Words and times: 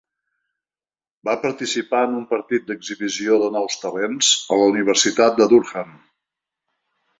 Va 1.27 1.35
participar 1.43 1.99
en 2.05 2.15
un 2.21 2.23
partit 2.31 2.65
d'exhibició 2.71 3.37
de 3.45 3.51
nous 3.59 3.77
talents 3.85 4.33
a 4.57 4.61
la 4.63 4.73
universitat 4.73 5.41
de 5.43 5.51
Durham. 5.55 5.97